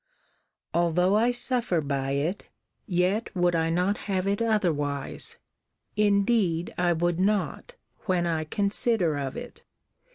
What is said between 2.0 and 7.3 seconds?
it, yet would I not have it otherwise: indeed I would